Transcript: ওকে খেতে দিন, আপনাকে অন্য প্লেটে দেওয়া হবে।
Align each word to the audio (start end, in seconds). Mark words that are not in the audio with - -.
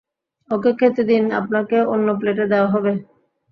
ওকে 0.49 0.71
খেতে 0.79 1.03
দিন, 1.03 1.23
আপনাকে 1.39 1.77
অন্য 1.93 2.07
প্লেটে 2.19 2.45
দেওয়া 2.51 2.69
হবে। 2.73 2.91